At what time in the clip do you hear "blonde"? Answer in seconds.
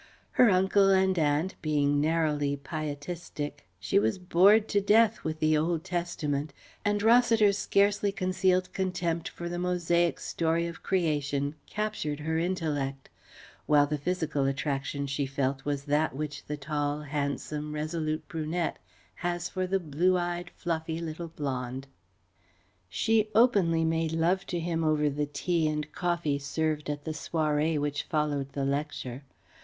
21.27-21.85